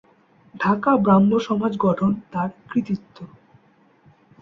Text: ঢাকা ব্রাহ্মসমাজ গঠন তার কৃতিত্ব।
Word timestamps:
ঢাকা 0.55 0.91
ব্রাহ্মসমাজ 0.97 1.73
গঠন 1.77 2.11
তার 2.31 2.49
কৃতিত্ব। 2.69 3.17